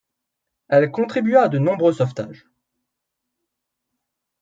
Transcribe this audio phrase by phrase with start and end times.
[0.67, 2.47] Elle contribua à de nombreux sauvetages.